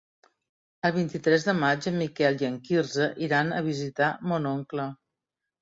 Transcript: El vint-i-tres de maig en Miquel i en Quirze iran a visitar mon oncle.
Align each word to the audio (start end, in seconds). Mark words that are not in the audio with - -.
El 0.87 0.93
vint-i-tres 0.95 1.45
de 1.49 1.53
maig 1.59 1.89
en 1.93 1.95
Miquel 1.99 2.41
i 2.45 2.47
en 2.49 2.57
Quirze 2.71 3.11
iran 3.29 3.55
a 3.59 3.63
visitar 3.71 4.11
mon 4.33 4.53
oncle. 4.57 4.91